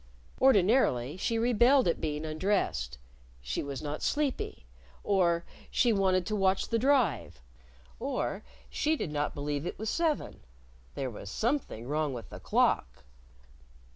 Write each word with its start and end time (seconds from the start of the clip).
Ordinarily 0.41 1.15
she 1.15 1.37
rebelled 1.37 1.87
at 1.87 2.01
being 2.01 2.25
undressed. 2.25 2.97
She 3.39 3.61
was 3.61 3.83
not 3.83 4.01
sleepy. 4.01 4.65
Or 5.03 5.45
she 5.69 5.93
wanted 5.93 6.25
to 6.25 6.35
watch 6.35 6.69
the 6.69 6.79
Drive. 6.79 7.39
Or 7.99 8.41
she 8.67 8.95
did 8.97 9.11
not 9.11 9.35
believe 9.35 9.63
it 9.67 9.77
was 9.77 9.91
seven 9.91 10.39
there 10.95 11.11
was 11.11 11.29
something 11.29 11.87
wrong 11.87 12.15
with 12.15 12.29
the 12.31 12.39
clock. 12.39 13.03